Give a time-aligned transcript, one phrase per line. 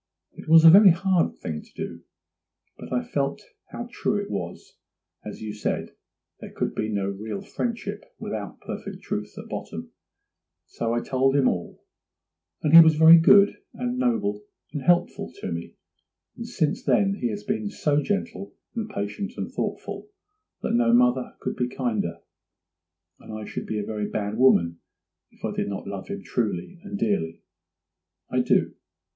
[0.33, 2.03] It was a very hard thing to do;
[2.75, 4.73] but I felt how true it was,
[5.23, 5.91] as you said,
[6.39, 9.91] there could be no real friendship without perfect truth at bottom;
[10.65, 11.83] so I told him all,
[12.63, 14.41] and he was very good, and noble,
[14.73, 15.75] and helpful to me;
[16.35, 20.09] and since then he has been so gentle, and patient, and thoughtful,
[20.63, 22.21] that no mother could be kinder,
[23.19, 24.79] and I should be a very bad woman
[25.29, 28.73] if I did not love him truly and dearly—I do.